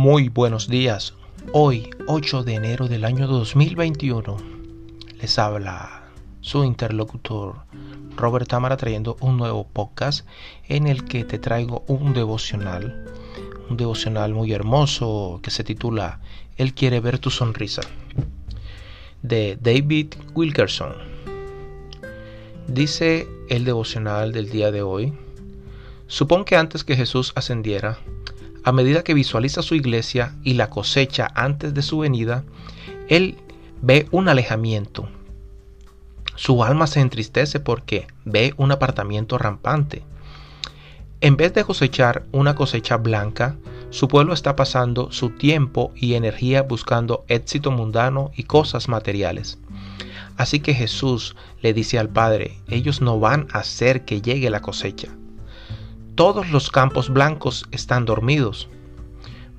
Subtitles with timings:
[0.00, 1.14] Muy buenos días.
[1.52, 4.36] Hoy, 8 de enero del año 2021,
[5.20, 6.04] les habla
[6.40, 7.56] su interlocutor
[8.14, 10.24] Robert Tamara trayendo un nuevo podcast
[10.68, 13.06] en el que te traigo un devocional,
[13.68, 16.20] un devocional muy hermoso que se titula
[16.56, 17.82] Él quiere ver tu sonrisa,
[19.22, 20.94] de David Wilkerson.
[22.68, 25.12] Dice el devocional del día de hoy,
[26.06, 27.98] supón que antes que Jesús ascendiera,
[28.68, 32.44] a medida que visualiza su iglesia y la cosecha antes de su venida,
[33.08, 33.38] él
[33.80, 35.08] ve un alejamiento.
[36.36, 40.02] Su alma se entristece porque ve un apartamiento rampante.
[41.22, 43.56] En vez de cosechar una cosecha blanca,
[43.88, 49.58] su pueblo está pasando su tiempo y energía buscando éxito mundano y cosas materiales.
[50.36, 54.60] Así que Jesús le dice al Padre, ellos no van a hacer que llegue la
[54.60, 55.17] cosecha
[56.18, 58.68] todos los campos blancos están dormidos.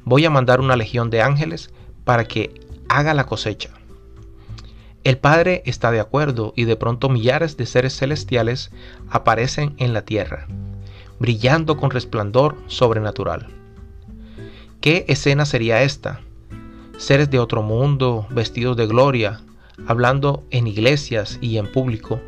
[0.04, 1.72] Voy a mandar una legión de ángeles
[2.04, 2.54] para que
[2.90, 3.70] haga la cosecha.
[5.06, 8.72] El Padre está de acuerdo y de pronto millares de seres celestiales
[9.10, 10.48] aparecen en la tierra,
[11.18, 13.48] brillando con resplandor sobrenatural.
[14.82, 16.20] ¿Qué escena sería esta?
[16.98, 19.40] Seres de otro mundo, vestidos de gloria,
[19.88, 22.20] hablando en iglesias y en público.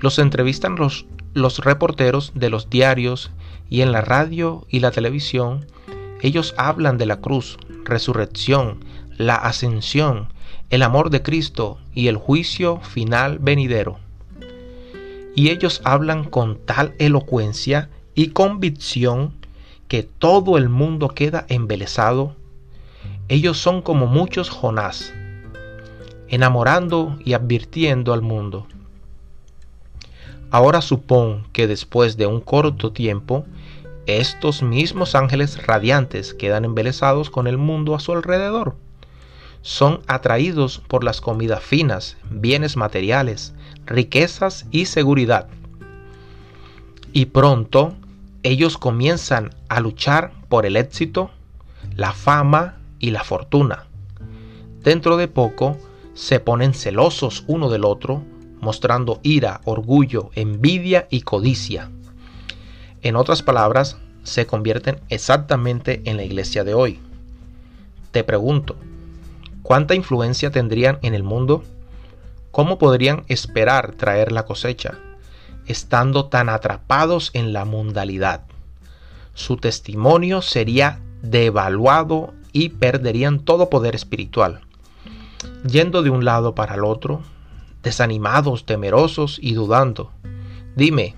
[0.00, 1.04] Los entrevistan los
[1.34, 3.30] los reporteros de los diarios
[3.70, 5.66] y en la radio y la televisión,
[6.20, 8.84] ellos hablan de la cruz, resurrección,
[9.16, 10.28] la ascensión,
[10.70, 13.98] el amor de Cristo y el juicio final venidero.
[15.34, 19.32] Y ellos hablan con tal elocuencia y convicción
[19.88, 22.36] que todo el mundo queda embelesado.
[23.28, 25.12] Ellos son como muchos Jonás,
[26.28, 28.66] enamorando y advirtiendo al mundo.
[30.52, 33.46] Ahora supón que después de un corto tiempo,
[34.04, 38.76] estos mismos ángeles radiantes quedan embelesados con el mundo a su alrededor.
[39.62, 43.54] Son atraídos por las comidas finas, bienes materiales,
[43.86, 45.48] riquezas y seguridad.
[47.14, 47.94] Y pronto
[48.42, 51.30] ellos comienzan a luchar por el éxito,
[51.96, 53.86] la fama y la fortuna.
[54.82, 55.78] Dentro de poco
[56.12, 58.22] se ponen celosos uno del otro
[58.62, 61.90] mostrando ira, orgullo, envidia y codicia.
[63.02, 67.00] En otras palabras, se convierten exactamente en la iglesia de hoy.
[68.12, 68.76] Te pregunto,
[69.62, 71.64] ¿cuánta influencia tendrían en el mundo?
[72.52, 74.96] ¿Cómo podrían esperar traer la cosecha,
[75.66, 78.42] estando tan atrapados en la mundalidad?
[79.34, 84.60] Su testimonio sería devaluado y perderían todo poder espiritual.
[85.66, 87.22] Yendo de un lado para el otro,
[87.82, 90.10] desanimados, temerosos y dudando.
[90.76, 91.14] Dime,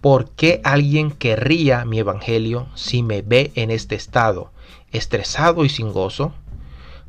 [0.00, 4.50] ¿por qué alguien querría mi evangelio si me ve en este estado,
[4.92, 6.32] estresado y sin gozo?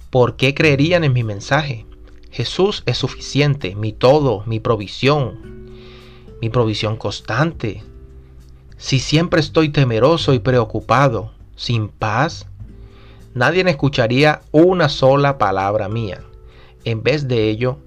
[0.09, 1.86] ¿Por qué creerían en mi mensaje?
[2.31, 5.70] Jesús es suficiente, mi todo, mi provisión,
[6.41, 7.84] mi provisión constante.
[8.78, 12.47] Si siempre estoy temeroso y preocupado, sin paz,
[13.34, 16.22] nadie escucharía una sola palabra mía.
[16.86, 17.80] En vez de ello,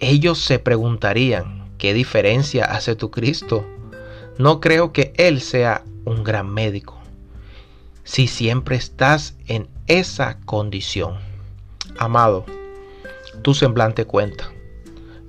[0.00, 3.66] ellos se preguntarían, ¿qué diferencia hace tu Cristo?
[4.38, 6.98] No creo que Él sea un gran médico.
[8.04, 11.14] Si siempre estás en esa condición.
[11.98, 12.44] Amado,
[13.40, 14.52] tu semblante cuenta.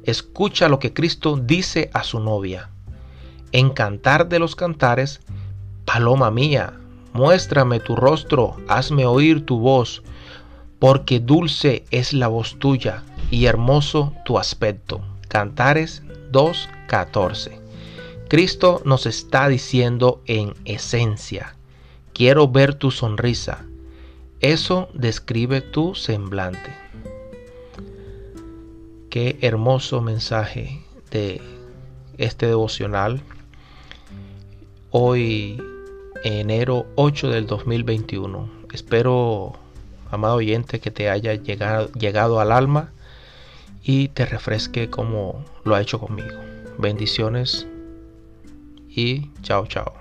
[0.04, 2.70] Escucha lo que Cristo dice a su novia.
[3.54, 5.22] En cantar de los cantares,
[5.86, 6.74] Paloma mía,
[7.14, 10.04] muéstrame tu rostro, hazme oír tu voz,
[10.80, 15.02] porque dulce es la voz tuya y hermoso tu aspecto.
[15.28, 17.60] Cantares 2.14.
[18.30, 21.56] Cristo nos está diciendo en esencia,
[22.14, 23.66] quiero ver tu sonrisa.
[24.40, 26.72] Eso describe tu semblante.
[29.10, 31.42] Qué hermoso mensaje de
[32.18, 33.22] este devocional.
[34.92, 35.62] Hoy,
[36.24, 38.50] enero 8 del 2021.
[38.74, 39.54] Espero,
[40.12, 42.92] amado oyente, que te haya llegado, llegado al alma
[43.88, 46.38] y te refresque como lo ha hecho conmigo.
[46.78, 47.66] Bendiciones
[48.90, 49.94] y chao chao.